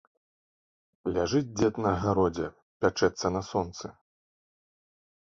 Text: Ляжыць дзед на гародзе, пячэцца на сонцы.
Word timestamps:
Ляжыць 1.17 1.49
дзед 1.57 1.73
на 1.85 1.91
гародзе, 2.05 2.47
пячэцца 2.85 3.27
на 3.35 3.41
сонцы. 3.49 3.87